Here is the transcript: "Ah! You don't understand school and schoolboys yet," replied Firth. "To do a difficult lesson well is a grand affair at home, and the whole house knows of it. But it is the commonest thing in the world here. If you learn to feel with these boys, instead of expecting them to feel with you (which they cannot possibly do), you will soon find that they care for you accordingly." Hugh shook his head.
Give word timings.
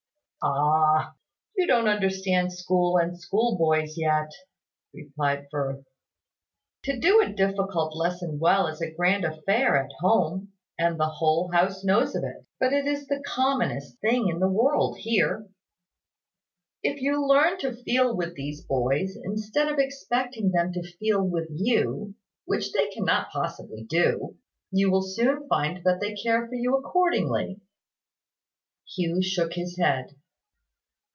"Ah! 0.43 1.13
You 1.55 1.67
don't 1.67 1.87
understand 1.87 2.51
school 2.51 2.97
and 2.97 3.15
schoolboys 3.15 3.95
yet," 3.95 4.31
replied 4.91 5.45
Firth. 5.51 5.85
"To 6.85 6.97
do 6.99 7.21
a 7.21 7.31
difficult 7.31 7.95
lesson 7.95 8.39
well 8.39 8.65
is 8.65 8.81
a 8.81 8.91
grand 8.91 9.23
affair 9.23 9.77
at 9.77 9.91
home, 9.99 10.53
and 10.79 10.99
the 10.99 11.05
whole 11.07 11.51
house 11.51 11.83
knows 11.83 12.15
of 12.15 12.23
it. 12.23 12.43
But 12.59 12.73
it 12.73 12.87
is 12.87 13.05
the 13.05 13.21
commonest 13.23 13.99
thing 13.99 14.29
in 14.29 14.39
the 14.39 14.49
world 14.49 14.97
here. 14.97 15.47
If 16.81 17.03
you 17.03 17.23
learn 17.23 17.59
to 17.59 17.75
feel 17.83 18.17
with 18.17 18.33
these 18.33 18.63
boys, 18.65 19.15
instead 19.23 19.67
of 19.71 19.77
expecting 19.77 20.49
them 20.49 20.73
to 20.73 20.81
feel 20.81 21.21
with 21.21 21.49
you 21.51 22.15
(which 22.45 22.71
they 22.71 22.87
cannot 22.89 23.29
possibly 23.29 23.83
do), 23.83 24.37
you 24.71 24.89
will 24.89 25.03
soon 25.03 25.47
find 25.47 25.83
that 25.83 25.99
they 25.99 26.15
care 26.15 26.47
for 26.47 26.55
you 26.55 26.77
accordingly." 26.77 27.61
Hugh 28.95 29.21
shook 29.21 29.53
his 29.53 29.77
head. 29.77 30.15